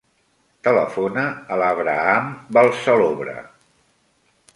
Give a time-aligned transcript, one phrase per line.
[0.67, 1.25] Telefona
[1.55, 3.37] a l'Abraham Balsalobre.